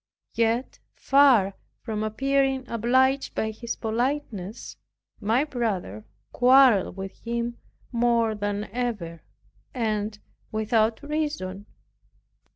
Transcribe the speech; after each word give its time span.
Yet 0.33 0.79
far 0.95 1.53
from 1.83 2.01
appearing 2.01 2.67
obliged 2.67 3.35
by 3.35 3.51
his 3.51 3.75
politeness, 3.75 4.75
my 5.19 5.43
brother 5.43 6.05
quarreled 6.31 6.97
with 6.97 7.19
him 7.19 7.59
more 7.91 8.33
than 8.33 8.63
ever, 8.73 9.21
and 9.75 10.17
without 10.51 11.03
reason. 11.03 11.67